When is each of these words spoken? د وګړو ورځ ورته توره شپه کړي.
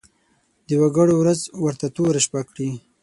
د 0.67 0.69
وګړو 0.81 1.13
ورځ 1.17 1.39
ورته 1.63 1.87
توره 1.95 2.19
شپه 2.25 2.41
کړي. 2.49 2.69